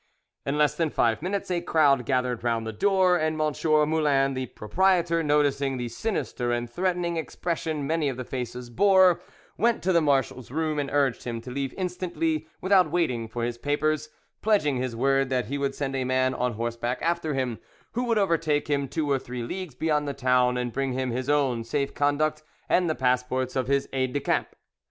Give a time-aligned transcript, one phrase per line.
[0.47, 3.53] In less than five minutes a crowd gathered round the door, and M.
[3.91, 9.21] Moulin the proprietor noticing the sinister and threatening expression many of the faces bore,
[9.59, 13.59] went to the marshal's room and urged him to leave instantly without waiting for his
[13.59, 14.09] papers,
[14.41, 17.59] pledging his word that he would send a man on horseback after him,
[17.91, 21.29] who would overtake him two or three leagues beyond the town, and bring him his
[21.29, 24.55] own safe conduct and the passports of his aides de camp.